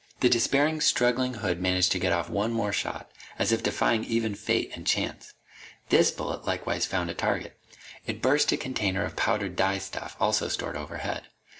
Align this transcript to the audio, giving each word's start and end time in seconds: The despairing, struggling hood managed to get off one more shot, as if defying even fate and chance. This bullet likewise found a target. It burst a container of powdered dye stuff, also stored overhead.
The 0.21 0.29
despairing, 0.29 0.81
struggling 0.81 1.35
hood 1.35 1.61
managed 1.61 1.91
to 1.91 1.99
get 1.99 2.11
off 2.11 2.27
one 2.27 2.51
more 2.51 2.73
shot, 2.73 3.11
as 3.37 3.51
if 3.51 3.61
defying 3.61 4.03
even 4.03 4.33
fate 4.33 4.71
and 4.73 4.83
chance. 4.87 5.35
This 5.89 6.09
bullet 6.09 6.43
likewise 6.47 6.87
found 6.87 7.11
a 7.11 7.13
target. 7.13 7.59
It 8.07 8.19
burst 8.19 8.51
a 8.51 8.57
container 8.57 9.03
of 9.05 9.15
powdered 9.15 9.55
dye 9.55 9.77
stuff, 9.77 10.15
also 10.19 10.47
stored 10.47 10.75
overhead. 10.75 11.27